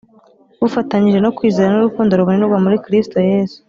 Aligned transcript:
bufatanije 0.61 1.19
no 1.21 1.31
kwizera 1.37 1.69
n’urukundo 1.71 2.11
rubonerwa 2.19 2.57
muri 2.63 2.77
Kristo 2.85 3.17
Yesu. 3.29 3.57